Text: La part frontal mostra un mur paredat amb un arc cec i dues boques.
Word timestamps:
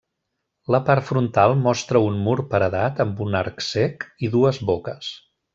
La 0.75 0.79
part 0.87 1.05
frontal 1.09 1.53
mostra 1.67 2.01
un 2.07 2.17
mur 2.29 2.37
paredat 2.55 3.05
amb 3.07 3.23
un 3.29 3.39
arc 3.43 3.65
cec 3.69 4.11
i 4.29 4.35
dues 4.39 4.65
boques. 4.73 5.17